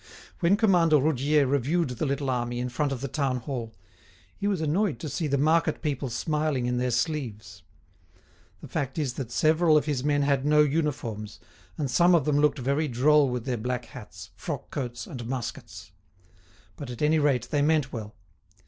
When 0.39 0.57
Commander 0.57 0.97
Roudier 0.99 1.45
reviewed 1.45 1.89
the 1.91 2.07
little 2.07 2.31
army 2.31 2.57
in 2.57 2.69
front 2.69 2.91
of 2.91 3.01
the 3.01 3.07
town 3.07 3.37
hall, 3.41 3.75
he 4.35 4.47
was 4.47 4.59
annoyed 4.59 4.97
to 4.99 5.07
see 5.09 5.27
the 5.27 5.37
market 5.37 5.83
people 5.83 6.09
smiling 6.09 6.65
in 6.65 6.79
their 6.79 6.89
sleeves. 6.89 7.61
The 8.61 8.67
fact 8.67 8.97
is 8.97 9.13
that 9.13 9.29
several 9.31 9.77
of 9.77 9.85
his 9.85 10.03
men 10.03 10.23
had 10.23 10.43
no 10.43 10.63
uniforms, 10.63 11.39
and 11.77 11.87
some 11.87 12.15
of 12.15 12.25
them 12.25 12.39
looked 12.39 12.57
very 12.57 12.87
droll 12.87 13.29
with 13.29 13.45
their 13.45 13.57
black 13.59 13.85
hats, 13.85 14.31
frock 14.35 14.71
coats, 14.71 15.05
and 15.05 15.23
muskets. 15.27 15.91
But, 16.77 16.89
at 16.89 17.03
any 17.03 17.19
rate, 17.19 17.49
they 17.51 17.61
meant 17.61 17.93
well. 17.93 18.15